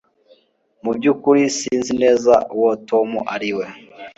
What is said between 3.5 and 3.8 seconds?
we